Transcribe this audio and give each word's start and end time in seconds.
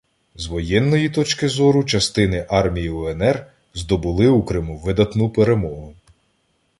З 0.35 0.47
воєнної 0.47 1.09
точки 1.09 1.47
зору 1.49 1.83
частини 1.83 2.45
армії 2.49 2.89
УНР 2.89 3.47
здобули 3.73 4.27
у 4.27 4.43
Криму 4.43 4.77
видатну 4.77 5.29
перемогу. 5.29 5.95